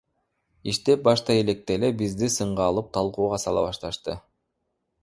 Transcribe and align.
Иштеп 0.71 1.03
баштай 1.07 1.43
электе 1.43 1.77
эле 1.81 1.91
бизди 2.01 2.31
сынга 2.39 2.67
алып, 2.73 2.91
талкууга 2.99 3.41
сала 3.47 3.67
башташты. 3.69 4.19